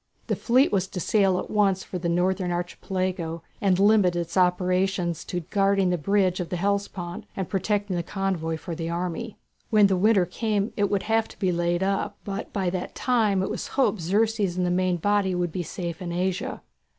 The 0.25 0.35
fleet 0.35 0.71
was 0.71 0.87
to 0.87 0.99
sail 0.99 1.37
at 1.37 1.51
once 1.51 1.83
for 1.83 1.99
the 1.99 2.09
northern 2.09 2.51
Archipelago, 2.51 3.43
and 3.61 3.77
limit 3.77 4.15
its 4.15 4.35
operations 4.35 5.23
to 5.25 5.41
guarding 5.41 5.91
the 5.91 5.97
bridge 5.99 6.39
of 6.39 6.49
the 6.49 6.55
Hellespont 6.55 7.25
and 7.37 7.47
protecting 7.47 7.95
the 7.95 8.01
convoys 8.01 8.59
for 8.59 8.73
the 8.73 8.89
army. 8.89 9.37
When 9.69 9.85
the 9.85 9.95
winter 9.97 10.25
came 10.25 10.73
it 10.75 10.89
would 10.89 11.03
have 11.03 11.27
to 11.27 11.37
be 11.37 11.51
laid 11.51 11.83
up; 11.83 12.17
but 12.23 12.51
by 12.51 12.71
that 12.71 12.95
time 12.95 13.43
it 13.43 13.51
was 13.51 13.67
hoped 13.77 14.01
Xerxes 14.01 14.57
and 14.57 14.65
the 14.65 14.71
main 14.71 14.97
body 14.97 15.35
would 15.35 15.51
be 15.51 15.61
safe 15.61 16.01
in 16.01 16.11
Asia. 16.11 16.63